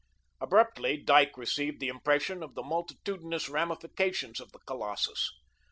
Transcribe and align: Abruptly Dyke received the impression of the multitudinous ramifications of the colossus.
Abruptly 0.39 0.97
Dyke 0.97 1.37
received 1.37 1.79
the 1.79 1.87
impression 1.87 2.41
of 2.41 2.55
the 2.55 2.63
multitudinous 2.63 3.47
ramifications 3.47 4.39
of 4.39 4.51
the 4.51 4.57
colossus. 4.65 5.29